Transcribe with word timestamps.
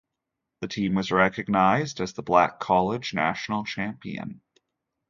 The 0.61 0.67
team 0.67 0.95
was 0.95 1.11
recognized 1.11 2.01
as 2.01 2.13
the 2.13 2.23
black 2.23 2.59
college 2.59 3.13
national 3.13 3.65
champion. 3.65 4.41